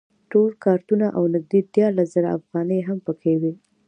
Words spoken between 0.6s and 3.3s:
کارتونه او نږدې دیارلس زره افغانۍ هم په